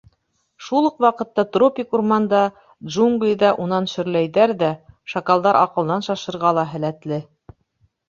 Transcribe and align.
Шул 0.67 0.87
уҡ 0.87 0.95
ваҡытта 1.05 1.45
тропик 1.57 1.93
урманда, 1.97 2.39
джунглиҙа, 2.95 3.53
унан 3.67 3.91
шөрләйҙәр 3.95 4.57
ҙә— 4.65 4.73
шакалдар 5.17 5.63
аҡылдан 5.65 6.11
шашырға 6.11 6.59
ла 6.63 6.69
һәләтле. 6.77 7.27